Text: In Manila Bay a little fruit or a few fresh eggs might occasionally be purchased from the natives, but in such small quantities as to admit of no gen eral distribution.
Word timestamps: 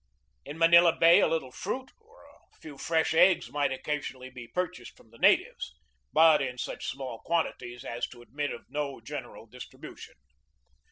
In 0.45 0.57
Manila 0.57 0.93
Bay 0.97 1.19
a 1.19 1.27
little 1.27 1.51
fruit 1.51 1.91
or 1.99 2.25
a 2.25 2.55
few 2.57 2.75
fresh 2.79 3.13
eggs 3.13 3.51
might 3.51 3.71
occasionally 3.71 4.31
be 4.31 4.47
purchased 4.47 4.97
from 4.97 5.11
the 5.11 5.19
natives, 5.19 5.75
but 6.11 6.41
in 6.41 6.57
such 6.57 6.87
small 6.87 7.19
quantities 7.19 7.85
as 7.85 8.07
to 8.07 8.23
admit 8.23 8.49
of 8.51 8.65
no 8.67 8.99
gen 8.99 9.25
eral 9.25 9.47
distribution. 9.47 10.15